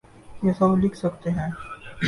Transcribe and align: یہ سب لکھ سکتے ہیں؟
یہ 0.43 0.51
سب 0.57 0.77
لکھ 0.77 0.97
سکتے 0.97 1.29
ہیں؟ 1.31 1.49